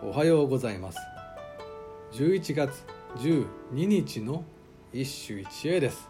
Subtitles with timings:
[0.00, 0.98] おはようございます。
[2.12, 2.84] 11月
[3.16, 4.44] 12日の
[4.92, 6.08] 一首一会です。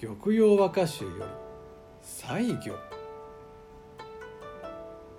[0.00, 1.24] 玉葉和歌集より
[2.02, 2.78] 西行。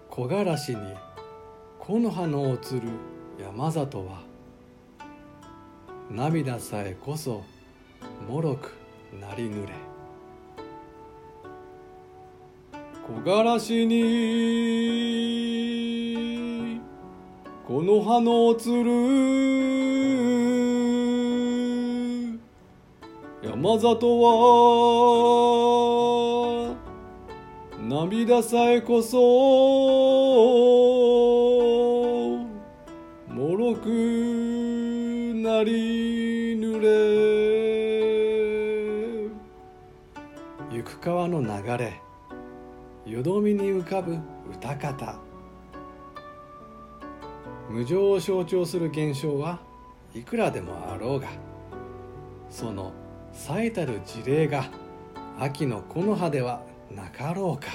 [0.09, 0.77] 木枯らしに
[1.79, 2.89] 木の葉の映る
[3.37, 4.21] 山里は
[6.09, 7.43] 涙さえこそ
[8.29, 8.73] もろく
[9.19, 9.92] なりぬれ。
[13.05, 14.03] 木枯らしに。
[17.67, 18.91] この葉の映る。
[23.43, 24.33] 山里は。
[27.81, 29.17] 涙さえこそ。
[33.27, 33.89] もろく
[35.35, 36.87] なりぬれ。
[40.71, 41.99] 行く川の流れ。
[43.05, 44.17] よどみに浮かぶ
[44.49, 45.19] 歌方。
[47.69, 49.59] 無常を象徴する現象は
[50.13, 51.27] いくらでもあろうが
[52.49, 52.93] その
[53.33, 54.69] 最たる事例が
[55.39, 56.61] 秋の木の葉では
[56.95, 57.71] なかろうか。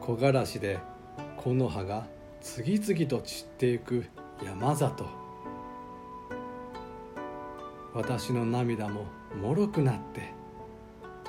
[0.00, 0.78] 木枯らしで
[1.36, 2.06] 木の葉が
[2.40, 4.06] 次々と散っていく
[4.42, 5.04] 山里。
[7.92, 9.04] 私の涙も
[9.40, 10.32] もろくなって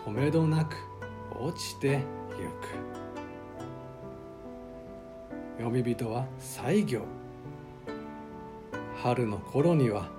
[0.06, 0.76] 止めどなく
[1.40, 2.00] 落ちて
[2.40, 2.96] ゆく。
[5.58, 7.02] 読み人は西行。
[9.02, 10.10] 春の頃には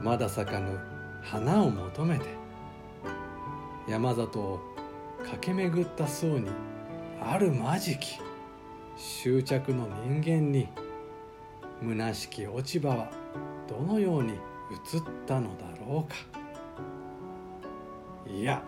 [0.00, 0.78] まだ咲かぬ
[1.22, 2.26] 花を求めて
[3.88, 4.60] 山里を
[5.18, 6.48] 駆け巡った層に
[7.20, 8.20] あるまじき
[8.96, 10.68] 執着の人間に
[11.82, 13.10] 虚しき落ち葉は
[13.68, 14.38] どのように映っ
[15.26, 16.14] たのだろうか。
[18.30, 18.62] いや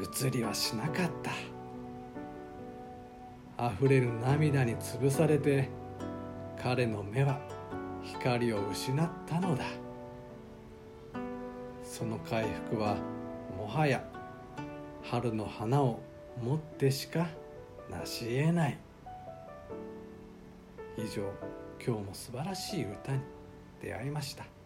[0.00, 1.32] 移りはしなかった。
[3.72, 5.68] 溢れる涙に潰されて
[6.62, 7.40] 彼の目は
[8.04, 9.64] 光を失ったのだ。
[11.82, 12.96] その回復は
[13.56, 14.04] もはや
[15.02, 16.00] 春の花を
[16.40, 17.26] 持ってしか
[17.90, 18.78] なし得ない。
[20.96, 21.22] 以上
[21.84, 23.20] 今日も素晴らしい歌に
[23.82, 24.57] 出会いました。